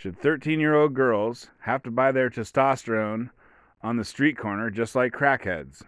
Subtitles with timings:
[0.00, 3.28] Should 13 year old girls have to buy their testosterone
[3.82, 5.82] on the street corner just like crackheads?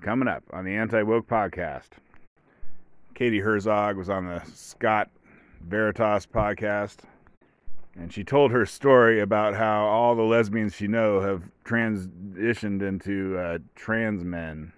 [0.00, 1.90] Coming up on the Anti Woke Podcast.
[3.14, 5.10] Katie Herzog was on the Scott
[5.60, 7.04] Veritas podcast,
[7.94, 13.38] and she told her story about how all the lesbians she know have transitioned into
[13.38, 14.72] uh, trans men.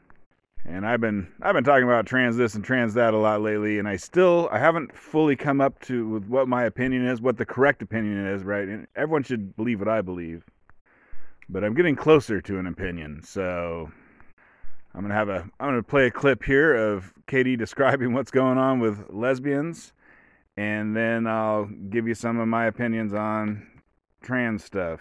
[0.66, 3.78] And I've been I've been talking about trans this and trans that a lot lately,
[3.78, 7.36] and I still I haven't fully come up to with what my opinion is, what
[7.36, 8.66] the correct opinion is, right?
[8.66, 10.44] And everyone should believe what I believe,
[11.50, 13.90] but I'm getting closer to an opinion, so
[14.94, 18.56] I'm gonna have a I'm gonna play a clip here of Katie describing what's going
[18.56, 19.92] on with lesbians,
[20.56, 23.66] and then I'll give you some of my opinions on
[24.22, 25.00] trans stuff.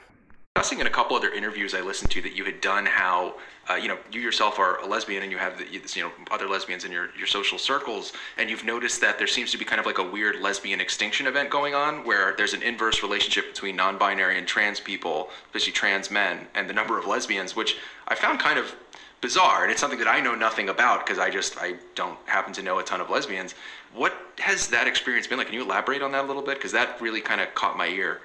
[0.56, 3.38] Discussing in a couple other interviews I listened to that you had done how
[3.72, 6.48] uh, you know you yourself are a lesbian and you have the, you know other
[6.48, 9.80] lesbians in your, your social circles and you've noticed that there seems to be kind
[9.80, 13.76] of like a weird lesbian extinction event going on where there's an inverse relationship between
[13.76, 17.78] non-binary and trans people especially trans men and the number of lesbians which
[18.08, 18.76] I found kind of
[19.22, 22.54] bizarre and it's something that I know nothing about because I just I don't happen
[22.54, 23.56] to know a ton of lesbians.
[23.96, 25.48] What has that experience been like?
[25.48, 27.88] Can you elaborate on that a little bit because that really kind of caught my
[27.88, 28.22] ear.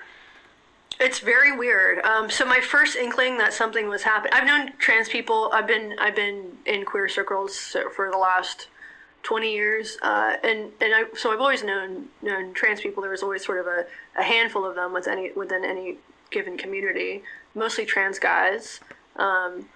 [1.01, 2.05] It's very weird.
[2.05, 4.33] Um, so my first inkling that something was happening.
[4.35, 5.51] I've known trans people.
[5.53, 8.69] I've been I've been in queer circles for the last
[9.23, 13.01] twenty years, uh, and and I, so I've always known known trans people.
[13.01, 13.87] There was always sort of a,
[14.19, 15.99] a handful of them within any within any
[16.31, 17.23] given community,
[17.55, 18.81] mostly trans guys.
[19.17, 19.67] Um,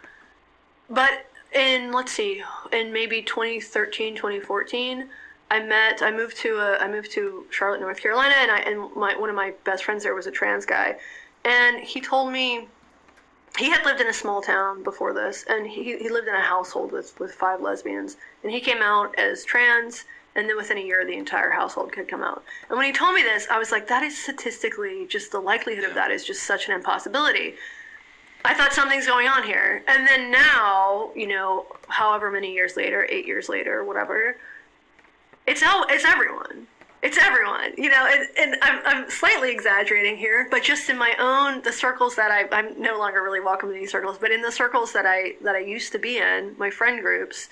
[0.90, 5.08] but in let's see, in maybe 2013, 2014,
[5.52, 6.00] I met.
[6.00, 9.28] I moved to a, I moved to Charlotte, North Carolina, and I and my one
[9.28, 10.96] of my best friends there was a trans guy,
[11.44, 12.68] and he told me
[13.58, 16.40] he had lived in a small town before this, and he, he lived in a
[16.40, 18.16] household with, with five lesbians.
[18.42, 22.08] And he came out as trans, and then within a year, the entire household could
[22.08, 22.42] come out.
[22.70, 25.84] And when he told me this, I was like, that is statistically just the likelihood
[25.84, 27.56] of that is just such an impossibility.
[28.44, 29.84] I thought something's going on here.
[29.86, 34.36] And then now, you know, however many years later, eight years later, whatever,
[35.46, 36.66] it's all, it's everyone.
[37.02, 41.16] It's everyone, you know, and, and I'm, I'm slightly exaggerating here, but just in my
[41.18, 44.40] own, the circles that I, I'm no longer really welcome in these circles, but in
[44.40, 47.48] the circles that I, that I used to be in, my friend groups,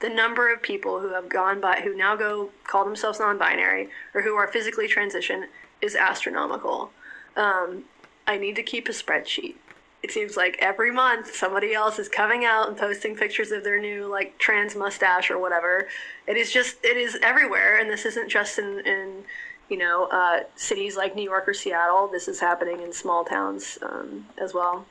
[0.00, 4.22] the number of people who have gone by, who now go call themselves non-binary or
[4.22, 5.48] who are physically transitioned
[5.82, 6.90] is astronomical.
[7.36, 7.84] Um,
[8.26, 9.56] I need to keep a spreadsheet
[10.04, 13.80] it seems like every month somebody else is coming out and posting pictures of their
[13.80, 15.88] new like trans mustache or whatever.
[16.26, 19.24] It is just it is everywhere, and this isn't just in in
[19.70, 22.06] you know uh, cities like New York or Seattle.
[22.06, 24.84] This is happening in small towns um, as well.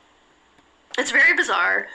[0.98, 1.86] It's very bizarre.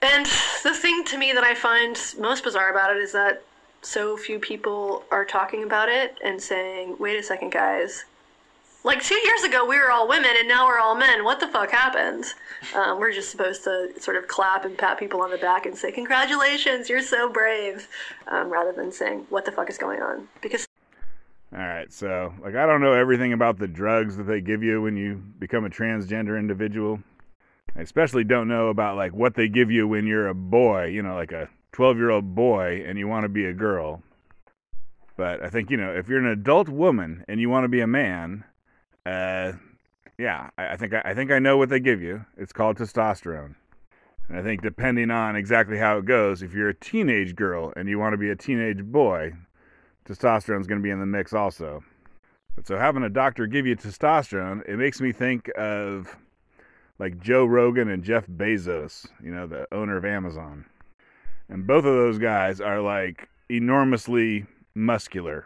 [0.00, 0.24] And
[0.62, 3.42] the thing to me that I find most bizarre about it is that
[3.82, 8.06] so few people are talking about it and saying, wait a second, guys,
[8.86, 11.24] like two years ago we were all women and now we're all men.
[11.24, 12.24] What the fuck happened
[12.74, 15.76] um, we're just supposed to sort of clap and pat people on the back and
[15.76, 17.88] say congratulations you're so brave
[18.28, 20.28] um, rather than saying what the fuck is going on?
[20.40, 20.66] Because
[21.52, 24.82] all right so like i don't know everything about the drugs that they give you
[24.82, 27.00] when you become a transgender individual.
[27.74, 31.02] I especially don't know about like what they give you when you're a boy you
[31.02, 34.02] know like a 12 year old boy and you want to be a girl.
[35.16, 37.80] But i think you know if you're an adult woman and you want to be
[37.80, 38.44] a man
[39.06, 39.52] uh,
[40.18, 42.24] yeah, I, I think I, I think I know what they give you.
[42.36, 43.54] It's called testosterone.
[44.28, 47.88] And I think depending on exactly how it goes, if you're a teenage girl and
[47.88, 49.32] you want to be a teenage boy,
[50.04, 51.84] testosterone is going to be in the mix also.
[52.56, 56.16] But so having a doctor give you testosterone, it makes me think of
[56.98, 60.64] like Joe Rogan and Jeff Bezos, you know, the owner of Amazon.
[61.48, 65.44] And both of those guys are like enormously muscular.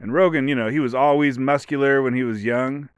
[0.00, 2.90] And Rogan, you know, he was always muscular when he was young,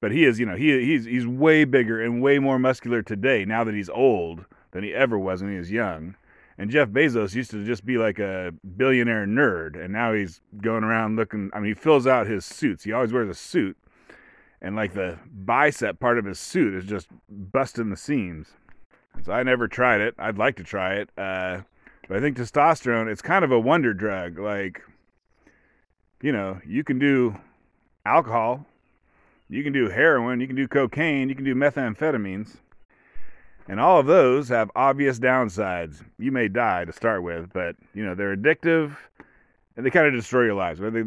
[0.00, 3.44] but he is, you know, he he's he's way bigger and way more muscular today
[3.44, 6.14] now that he's old than he ever was when he was young.
[6.56, 10.84] And Jeff Bezos used to just be like a billionaire nerd, and now he's going
[10.84, 11.50] around looking.
[11.52, 12.84] I mean, he fills out his suits.
[12.84, 13.76] He always wears a suit,
[14.62, 18.48] and like the bicep part of his suit is just busting the seams.
[19.24, 20.14] So I never tried it.
[20.18, 21.62] I'd like to try it, uh,
[22.08, 23.10] but I think testosterone.
[23.10, 24.38] It's kind of a wonder drug.
[24.38, 24.82] Like
[26.24, 27.36] you know, you can do
[28.06, 28.64] alcohol,
[29.50, 32.56] you can do heroin, you can do cocaine, you can do methamphetamines.
[33.68, 36.02] And all of those have obvious downsides.
[36.18, 38.96] You may die to start with, but you know, they're addictive
[39.76, 40.80] and they kind of destroy your lives.
[40.80, 41.04] They,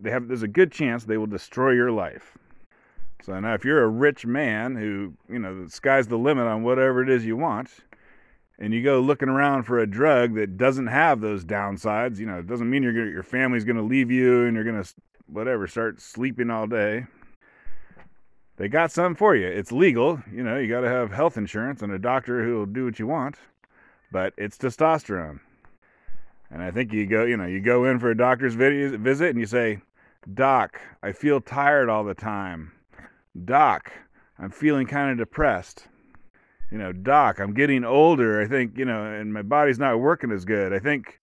[0.00, 2.36] they have there's a good chance they will destroy your life.
[3.22, 6.64] So now if you're a rich man who, you know, the sky's the limit on
[6.64, 7.70] whatever it is you want,
[8.58, 12.38] and you go looking around for a drug that doesn't have those downsides, you know,
[12.38, 14.94] it doesn't mean you're gonna, your family's going to leave you and you're going to
[15.26, 17.04] whatever start sleeping all day.
[18.56, 19.46] they got something for you.
[19.46, 20.22] It's legal.
[20.32, 22.98] You know, you got to have health insurance and a doctor who will do what
[22.98, 23.36] you want,
[24.10, 25.40] but it's testosterone.
[26.50, 29.38] And I think you go, you know, you go in for a doctor's visit and
[29.38, 29.80] you say,
[30.32, 32.72] Doc, I feel tired all the time.
[33.44, 33.92] Doc,
[34.38, 35.88] I'm feeling kind of depressed.
[36.70, 38.40] You know, Doc, I'm getting older.
[38.40, 40.72] I think, you know, and my body's not working as good.
[40.72, 41.20] I think,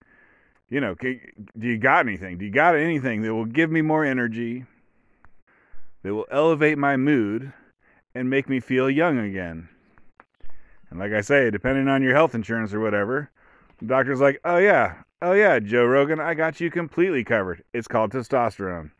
[0.70, 1.18] you know, do
[1.58, 2.38] you got anything?
[2.38, 4.64] Do you got anything that will give me more energy,
[6.02, 7.52] that will elevate my mood,
[8.14, 9.68] and make me feel young again?
[10.90, 13.30] And like I say, depending on your health insurance or whatever,
[13.78, 17.62] the doctor's like, oh yeah, oh yeah, Joe Rogan, I got you completely covered.
[17.74, 18.92] It's called testosterone.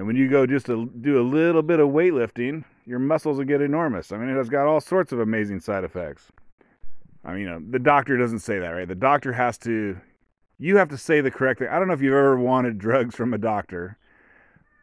[0.00, 3.44] And when you go just to do a little bit of weightlifting, your muscles will
[3.44, 4.12] get enormous.
[4.12, 6.32] I mean, it has got all sorts of amazing side effects.
[7.22, 8.88] I mean, know, the doctor doesn't say that, right?
[8.88, 10.00] The doctor has to,
[10.58, 11.68] you have to say the correct thing.
[11.68, 13.98] I don't know if you've ever wanted drugs from a doctor,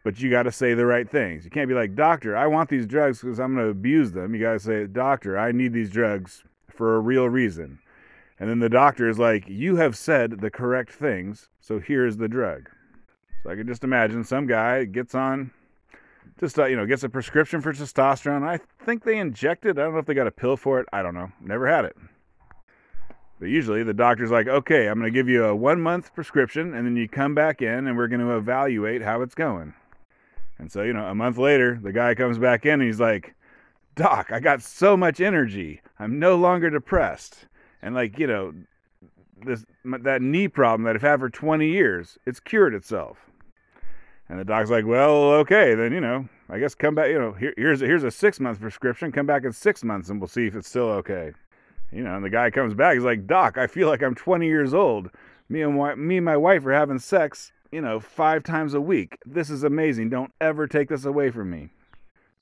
[0.03, 1.45] but you got to say the right things.
[1.45, 4.35] You can't be like, Doctor, I want these drugs because I'm going to abuse them.
[4.35, 7.79] You got to say, Doctor, I need these drugs for a real reason.
[8.39, 12.27] And then the doctor is like, You have said the correct things, so here's the
[12.27, 12.69] drug.
[13.43, 15.51] So I can just imagine some guy gets on,
[16.39, 18.43] just, uh, you know, gets a prescription for testosterone.
[18.43, 19.77] I think they inject it.
[19.77, 20.87] I don't know if they got a pill for it.
[20.91, 21.31] I don't know.
[21.41, 21.95] Never had it.
[23.39, 26.73] But usually the doctor's like, okay, I'm going to give you a one month prescription,
[26.73, 29.73] and then you come back in and we're going to evaluate how it's going.
[30.57, 33.35] And so, you know, a month later, the guy comes back in and he's like,
[33.95, 35.81] Doc, I got so much energy.
[35.99, 37.45] I'm no longer depressed
[37.81, 38.53] and like you know
[39.45, 43.17] this that knee problem that I've had for 20 years, it's cured itself.
[44.29, 47.09] And the doc's like, well, okay, then you know, I guess come back.
[47.09, 49.11] You know, here, here's a, here's a six month prescription.
[49.11, 51.31] Come back in six months, and we'll see if it's still okay.
[51.91, 52.95] You know, and the guy comes back.
[52.95, 55.09] He's like, Doc, I feel like I'm 20 years old.
[55.47, 57.53] Me and me and my wife are having sex.
[57.71, 59.17] You know, five times a week.
[59.25, 60.09] This is amazing.
[60.09, 61.69] Don't ever take this away from me.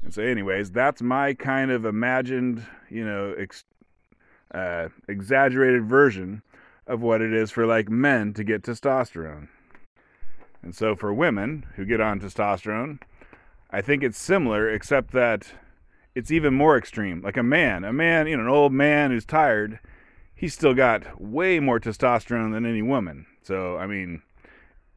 [0.03, 3.65] And so, anyways, that's my kind of imagined, you know, ex-
[4.53, 6.44] uh, exaggerated version
[6.88, 9.48] of what it is for like men to get testosterone.
[10.62, 13.00] And so for women who get on testosterone,
[13.70, 15.48] I think it's similar, except that
[16.16, 17.22] it's even more extreme.
[17.22, 19.80] Like a man, a man, you know, an old man who's tired,
[20.34, 23.26] he's still got way more testosterone than any woman.
[23.44, 24.22] So, I mean,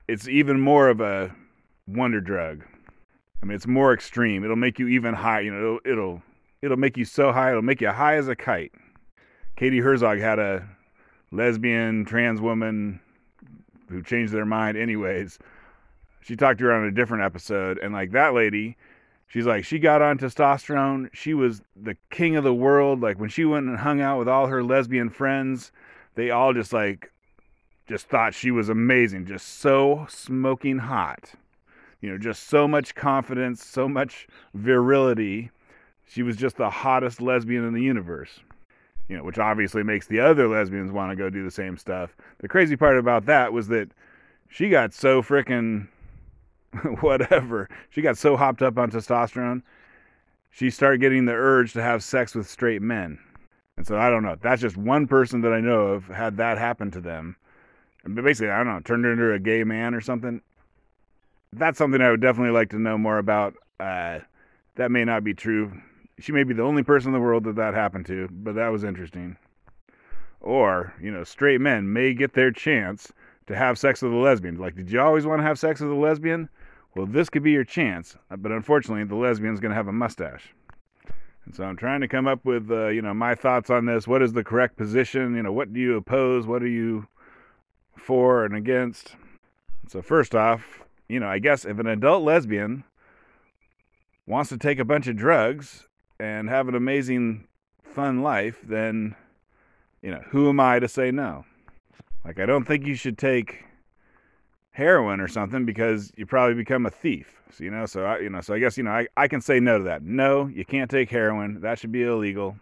[0.07, 1.35] it's even more of a
[1.87, 2.65] wonder drug.
[3.43, 4.45] I mean, it's more extreme.
[4.45, 5.41] It'll make you even high.
[5.41, 6.23] You know, it'll it'll,
[6.63, 7.51] it'll make you so high.
[7.51, 8.73] It'll make you high as a kite.
[9.57, 10.69] Katie Herzog had a
[11.31, 13.01] lesbian trans woman
[13.89, 15.39] who changed their mind anyways.
[16.21, 18.77] She talked to her on a different episode, and like that lady,
[19.29, 21.09] she's like she got on testosterone.
[21.13, 23.01] She was the king of the world.
[23.01, 25.73] Like when she went and hung out with all her lesbian friends,
[26.15, 27.11] they all just like
[27.89, 31.33] just thought she was amazing, just so smoking hot.
[32.01, 35.51] You know, just so much confidence, so much virility.
[36.07, 38.41] She was just the hottest lesbian in the universe
[39.09, 42.17] you know, which obviously makes the other lesbians want to go do the same stuff.
[42.39, 43.91] The crazy part about that was that
[44.49, 45.89] she got so freaking
[47.01, 47.69] whatever.
[47.91, 49.63] She got so hopped up on testosterone,
[50.51, 53.19] she started getting the urge to have sex with straight men.
[53.77, 54.37] And so I don't know.
[54.41, 57.37] That's just one person that I know of had that happen to them.
[58.05, 60.41] And basically, I don't know, turned into a gay man or something.
[61.53, 63.55] That's something I would definitely like to know more about.
[63.79, 64.21] Uh,
[64.75, 65.73] that may not be true
[66.21, 68.69] she may be the only person in the world that that happened to, but that
[68.69, 69.37] was interesting.
[70.41, 73.13] Or, you know, straight men may get their chance
[73.47, 74.59] to have sex with a lesbian.
[74.59, 76.49] Like, did you always want to have sex with a lesbian?
[76.95, 80.55] Well, this could be your chance, but unfortunately, the lesbian's going to have a mustache.
[81.45, 84.07] And so I'm trying to come up with, uh, you know, my thoughts on this.
[84.07, 85.35] What is the correct position?
[85.35, 86.47] You know, what do you oppose?
[86.47, 87.07] What are you
[87.97, 89.17] for and against?
[89.89, 92.85] So first off, you know, I guess if an adult lesbian
[94.27, 95.88] wants to take a bunch of drugs
[96.21, 97.47] and have an amazing,
[97.83, 99.15] fun life, then,
[100.03, 101.45] you know, who am I to say no?
[102.25, 103.65] Like, I don't think you should take
[104.73, 107.43] heroin or something because you probably become a thief.
[107.51, 109.41] So, you know, so I, you know, so I guess, you know, I, I can
[109.41, 110.03] say no to that.
[110.03, 111.61] No, you can't take heroin.
[111.61, 112.57] That should be illegal.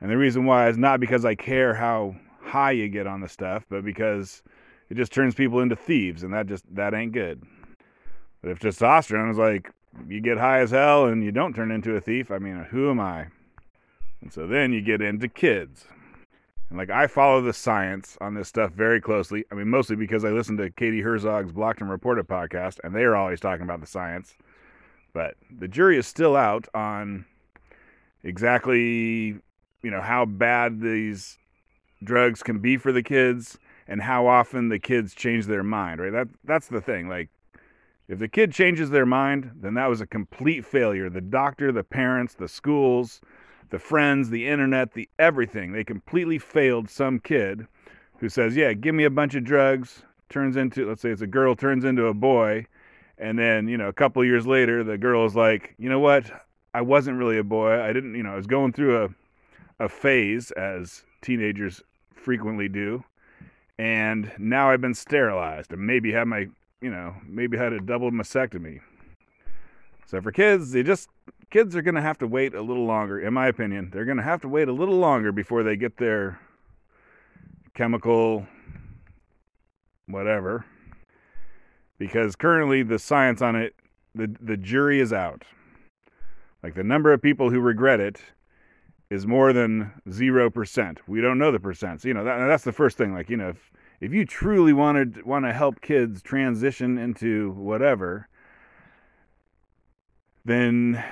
[0.00, 3.28] And the reason why is not because I care how high you get on the
[3.28, 4.42] stuff, but because
[4.90, 7.42] it just turns people into thieves and that just, that ain't good.
[8.42, 9.70] But if testosterone is like
[10.08, 12.90] you get high as hell and you don't turn into a thief, I mean, who
[12.90, 13.26] am I?
[14.20, 15.84] And so then you get into kids.
[16.68, 19.44] And like I follow the science on this stuff very closely.
[19.50, 23.02] I mean, mostly because I listen to Katie Herzog's Blocked and Reported podcast, and they
[23.02, 24.34] are always talking about the science.
[25.12, 27.26] But the jury is still out on
[28.22, 29.36] exactly,
[29.82, 31.36] you know, how bad these
[32.02, 36.12] drugs can be for the kids and how often the kids change their mind, right?
[36.12, 37.08] That that's the thing.
[37.08, 37.28] Like
[38.08, 41.08] If the kid changes their mind, then that was a complete failure.
[41.08, 43.20] The doctor, the parents, the schools,
[43.70, 45.72] the friends, the internet, the everything.
[45.72, 47.66] They completely failed some kid
[48.18, 51.26] who says, "Yeah, give me a bunch of drugs." Turns into, let's say it's a
[51.26, 52.66] girl turns into a boy,
[53.18, 56.30] and then, you know, a couple years later, the girl is like, "You know what?
[56.74, 57.80] I wasn't really a boy.
[57.82, 59.08] I didn't, you know, I was going through a
[59.78, 61.82] a phase as teenagers
[62.14, 63.04] frequently do,
[63.78, 66.48] and now I've been sterilized and maybe had my,
[66.82, 68.80] you know, maybe had a double mastectomy."
[70.06, 71.08] So for kids, they just
[71.50, 73.90] kids are going to have to wait a little longer, in my opinion.
[73.92, 76.38] They're going to have to wait a little longer before they get their
[77.74, 78.46] chemical
[80.06, 80.64] whatever.
[81.98, 83.74] Because currently the science on it,
[84.14, 85.44] the the jury is out.
[86.62, 88.20] Like the number of people who regret it
[89.10, 91.00] is more than zero percent.
[91.06, 92.04] We don't know the percents.
[92.04, 93.14] You know that, that's the first thing.
[93.14, 93.72] Like you know, if
[94.02, 98.28] if you truly wanted want to help kids transition into whatever,
[100.44, 101.02] then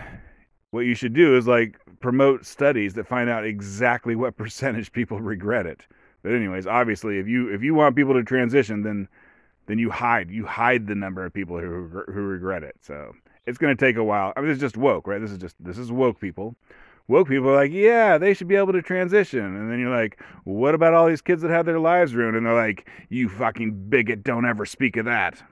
[0.73, 5.20] what you should do is like promote studies that find out exactly what percentage people
[5.20, 5.87] regret it.
[6.25, 9.09] But anyways, obviously, if you if you want people to transition, then
[9.66, 12.75] then you hide you hide the number of people who who regret it.
[12.80, 13.12] So
[13.47, 14.32] it's going to take a while.
[14.37, 15.20] I mean, it's just woke, right?
[15.20, 16.56] This is just this is woke people.
[17.11, 19.45] Woke people are like, yeah, they should be able to transition.
[19.45, 22.37] And then you're like, what about all these kids that had their lives ruined?
[22.37, 25.43] And they're like, you fucking bigot, don't ever speak of that.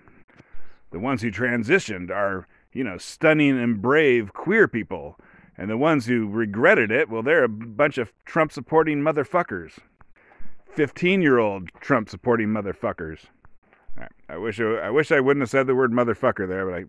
[0.90, 5.18] The ones who transitioned are you know, stunning and brave queer people.
[5.56, 9.78] And the ones who regretted it, well, they're a bunch of Trump supporting motherfuckers.
[10.74, 13.26] 15 year old Trump supporting motherfuckers.
[14.28, 16.84] I wish I, I wish I wouldn't have said the word motherfucker there, but I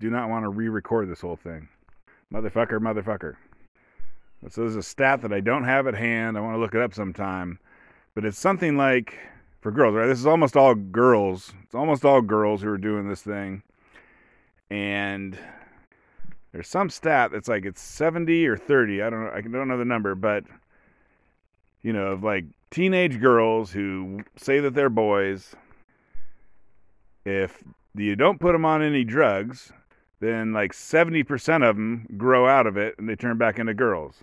[0.00, 1.68] do not want to re-record this whole thing.
[2.32, 3.36] Motherfucker, motherfucker.
[4.50, 6.38] So there's a stat that I don't have at hand.
[6.38, 7.58] I want to look it up sometime,
[8.14, 9.18] but it's something like
[9.60, 10.06] for girls, right?
[10.06, 11.52] This is almost all girls.
[11.64, 13.62] It's almost all girls who are doing this thing
[14.70, 15.38] and
[16.52, 19.78] there's some stat that's like it's 70 or 30 i don't know i don't know
[19.78, 20.44] the number but
[21.82, 25.54] you know of like teenage girls who say that they're boys
[27.24, 27.62] if
[27.94, 29.72] you don't put them on any drugs
[30.20, 34.16] then like 70% of them grow out of it and they turn back into girls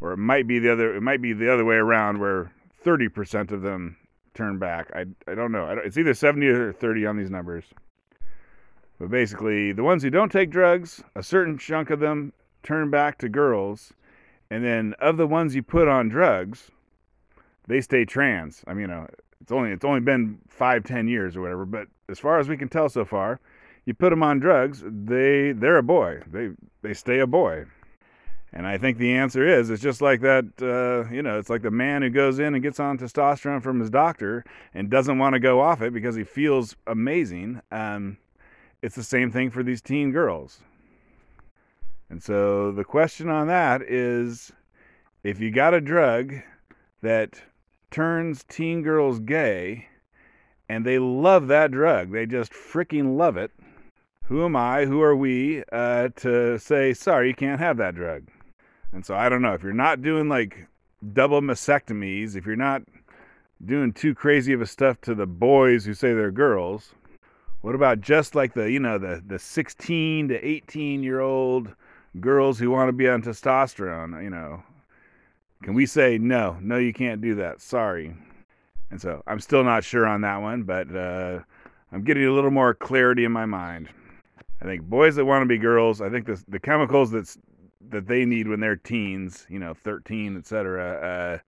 [0.00, 2.52] or it might be the other it might be the other way around where
[2.84, 3.96] 30% of them
[4.34, 7.64] turn back i, I don't know it's either 70 or 30 on these numbers
[9.00, 13.16] but basically, the ones who don't take drugs, a certain chunk of them turn back
[13.18, 13.94] to girls.
[14.50, 16.70] And then of the ones you put on drugs,
[17.66, 18.62] they stay trans.
[18.66, 19.06] I mean, you know,
[19.40, 21.64] it's only it's only been five, ten years or whatever.
[21.64, 23.40] But as far as we can tell so far,
[23.84, 26.22] you put them on drugs, they they're a boy.
[26.30, 26.50] They
[26.82, 27.66] they stay a boy.
[28.52, 30.44] And I think the answer is it's just like that.
[30.60, 33.78] Uh, you know, it's like the man who goes in and gets on testosterone from
[33.78, 34.44] his doctor
[34.74, 37.60] and doesn't want to go off it because he feels amazing.
[37.70, 38.18] Um,
[38.82, 40.60] it's the same thing for these teen girls.
[42.08, 44.50] And so the question on that is
[45.22, 46.34] if you got a drug
[47.02, 47.40] that
[47.90, 49.86] turns teen girls gay
[50.68, 53.52] and they love that drug, they just freaking love it,
[54.30, 58.28] who am I, who are we uh, to say, sorry, you can't have that drug?
[58.92, 59.54] And so I don't know.
[59.54, 60.68] If you're not doing like
[61.12, 62.82] double mastectomies, if you're not
[63.66, 66.94] doing too crazy of a stuff to the boys who say they're girls,
[67.62, 71.74] what about just like the, you know, the, the 16 to 18 year old
[72.20, 74.62] girls who want to be on testosterone, you know?
[75.64, 77.60] Can we say, no, no, you can't do that.
[77.60, 78.14] Sorry.
[78.92, 81.40] And so I'm still not sure on that one, but uh,
[81.90, 83.88] I'm getting a little more clarity in my mind.
[84.60, 87.38] I think boys that want to be girls, I think the, the chemicals that's,
[87.88, 90.94] that they need when they're teens, you know, 13, etc.
[90.94, 91.38] Uh,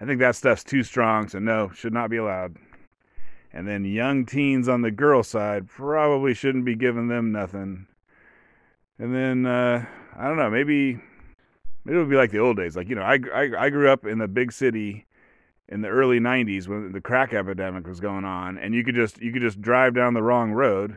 [0.00, 2.56] I think that stuff's too strong, so no, should not be allowed.
[3.52, 7.86] And then young teens on the girl side probably shouldn't be giving them nothing.
[8.98, 11.00] And then uh, I don't know, maybe
[11.84, 12.76] maybe it would be like the old days.
[12.76, 15.06] Like you know, I, I I grew up in the big city
[15.68, 19.20] in the early 90s when the crack epidemic was going on and you could just
[19.20, 20.96] you could just drive down the wrong road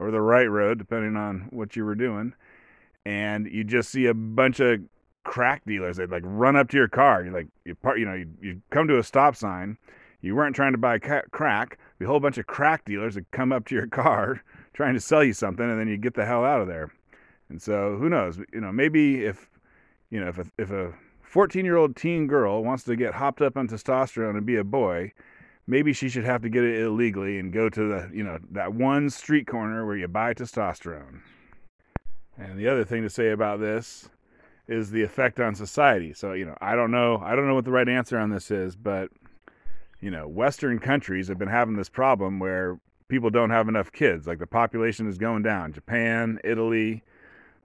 [0.00, 2.34] or the right road depending on what you were doing
[3.06, 4.80] and you just see a bunch of
[5.22, 8.14] crack dealers they'd like run up to your car you like you part you know
[8.14, 9.76] you, you come to a stop sign
[10.22, 13.66] you weren't trying to buy crack a whole bunch of crack dealers that come up
[13.66, 14.42] to your car
[14.72, 16.92] trying to sell you something, and then you get the hell out of there.
[17.48, 18.38] And so, who knows?
[18.52, 19.50] You know, maybe if
[20.10, 20.92] you know if a, if a
[21.22, 24.64] 14 year old teen girl wants to get hopped up on testosterone and be a
[24.64, 25.12] boy,
[25.70, 28.74] maybe she should have to get it illegally and go to the you know that
[28.74, 31.20] one street corner where you buy testosterone.
[32.36, 34.08] And the other thing to say about this
[34.66, 36.12] is the effect on society.
[36.12, 38.50] So, you know, I don't know I don't know what the right answer on this
[38.50, 39.10] is, but
[40.00, 44.26] you know, Western countries have been having this problem where people don't have enough kids.
[44.26, 45.72] Like the population is going down.
[45.72, 47.02] Japan, Italy,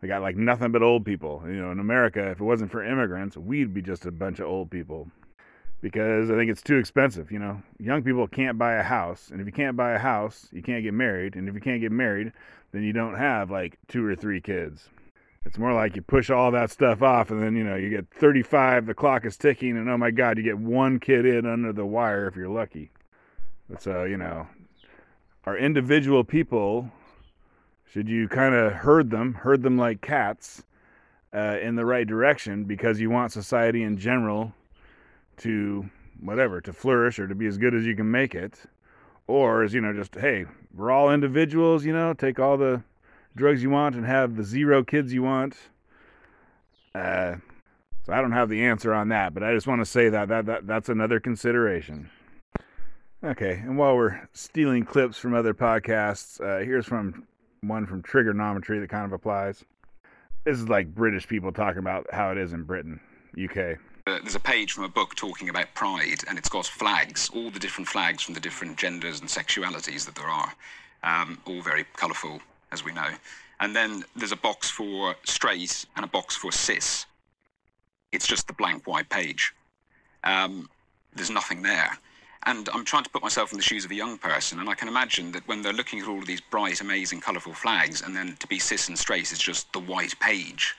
[0.02, 1.42] they got like nothing but old people.
[1.46, 4.48] You know, in America, if it wasn't for immigrants, we'd be just a bunch of
[4.48, 5.10] old people.
[5.82, 7.32] Because I think it's too expensive.
[7.32, 10.48] You know, young people can't buy a house, and if you can't buy a house,
[10.52, 12.32] you can't get married, and if you can't get married,
[12.72, 14.90] then you don't have like two or three kids.
[15.46, 18.08] It's more like you push all that stuff off, and then you know you get
[18.20, 21.72] 35, the clock is ticking, and oh my God, you get one kid in under
[21.72, 22.90] the wire if you're lucky.
[23.70, 24.48] But so you know,
[25.46, 26.90] our individual people,
[27.92, 30.64] should you kind of herd them, herd them like cats,
[31.36, 34.54] uh, in the right direction because you want society in general
[35.38, 35.90] to
[36.20, 38.60] whatever to flourish or to be as good as you can make it,
[39.28, 42.84] or is you know just hey, we're all individuals, you know, take all the
[43.36, 45.58] drugs you want and have the zero kids you want.
[46.94, 47.36] Uh,
[48.06, 50.30] so I don't have the answer on that, but I just want to say that,
[50.30, 52.10] that, that that's another consideration.
[53.24, 57.26] Okay, and while we're stealing clips from other podcasts, uh, here's from
[57.62, 59.66] one from Trigonometry that kind of applies.
[60.44, 63.00] This is like British people talking about how it is in Britain,
[63.44, 63.80] UK.
[64.08, 67.58] There's a page from a book talking about pride, and it's got flags, all the
[67.58, 70.54] different flags from the different genders and sexualities that there are,
[71.02, 72.40] um, all very colourful
[72.72, 73.10] as we know.
[73.60, 77.08] And then there's a box for straight and a box for cis.
[78.12, 79.56] It's just the blank white page.
[80.24, 80.70] Um,
[81.16, 81.98] there's nothing there.
[82.46, 84.76] And I'm trying to put myself in the shoes of a young person, and I
[84.76, 88.16] can imagine that when they're looking at all of these bright, amazing, colourful flags, and
[88.16, 90.76] then to be cis and straight is just the white page,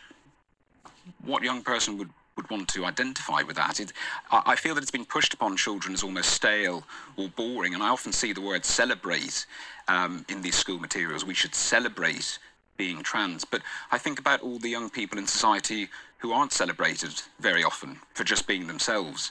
[1.24, 3.80] what young person would, would want to identify with that?
[3.80, 3.92] It,
[4.30, 6.84] I, feel that it's been pushed upon children as almost stale
[7.16, 9.46] or boring, and I often see the word celebrate
[9.88, 11.24] um, in these school materials.
[11.24, 12.38] We should celebrate
[12.76, 13.44] being trans.
[13.44, 15.88] But I think about all the young people in society
[16.18, 19.30] who aren't celebrated very often for just being themselves.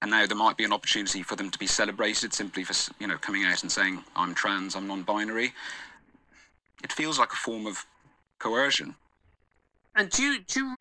[0.00, 3.08] And now there might be an opportunity for them to be celebrated simply for you
[3.08, 5.52] know coming out and saying I'm trans, I'm non-binary.
[6.84, 7.84] It feels like a form of
[8.38, 8.94] coercion.
[9.96, 10.76] And do you, do you...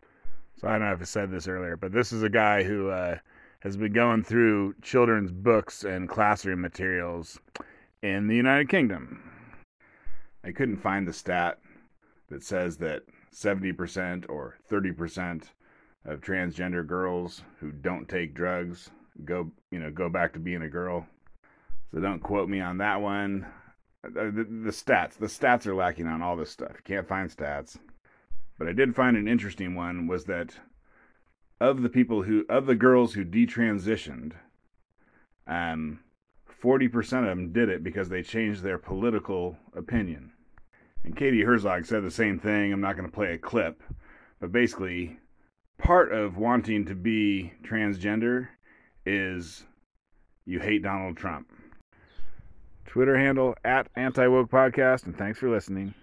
[0.60, 2.90] So I don't know if I said this earlier, but this is a guy who
[2.90, 3.18] uh,
[3.60, 7.40] has been going through children's books and classroom materials
[8.02, 9.22] in the United Kingdom.
[10.44, 11.60] I couldn't find the stat
[12.30, 15.44] that says that 70% or 30%
[16.06, 18.90] of transgender girls who don't take drugs
[19.26, 21.06] go, you know, go back to being a girl.
[21.94, 23.46] So don't quote me on that one.
[24.04, 26.72] The, the, the stats, the stats are lacking on all this stuff.
[26.72, 27.78] You can't find stats.
[28.58, 30.58] But I did find an interesting one was that
[31.60, 34.34] of the people who, of the girls who detransitioned,
[35.48, 36.00] um,
[36.62, 40.32] 40% of them did it because they changed their political opinion.
[41.04, 42.74] And Katie Herzog said the same thing.
[42.74, 43.82] I'm not going to play a clip,
[44.40, 45.20] but basically,
[45.78, 48.50] part of wanting to be transgender
[49.06, 49.64] is
[50.46, 51.48] you hate Donald Trump.
[52.86, 55.94] Twitter handle at Anti Woke Podcast, and thanks for listening.